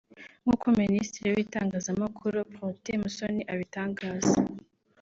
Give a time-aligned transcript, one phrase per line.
[0.43, 4.37] nk’uko Minisitiri w’itangazamakuru Protais Musoni abitangaza